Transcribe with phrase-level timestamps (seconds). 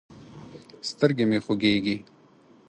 [0.89, 1.95] سترګې مې خوږېږي.